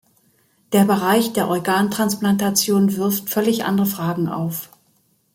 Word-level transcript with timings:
Der 0.71 0.83
Bereich 0.85 1.31
der 1.33 1.47
Organtransplantation 1.47 2.95
wirft 2.97 3.29
völlig 3.29 3.65
andere 3.65 3.85
Fragen 3.85 4.27
auf. 4.29 4.71